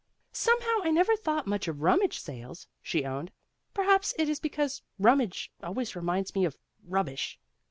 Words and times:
"Some 0.31 0.59
how 0.61 0.81
I 0.83 0.89
never 0.89 1.15
thought 1.15 1.45
much 1.45 1.67
of 1.67 1.83
rummage 1.83 2.19
sales," 2.19 2.65
she 2.81 3.05
owned. 3.05 3.31
"Perhaps 3.75 4.15
it 4.17 4.27
is 4.29 4.39
because 4.39 4.81
rummage 4.97 5.51
always 5.61 5.95
reminds 5.95 6.33
me 6.33 6.43
of 6.43 6.57
rubbish." 6.87 7.37